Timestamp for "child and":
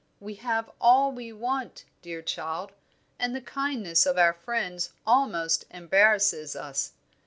2.23-3.35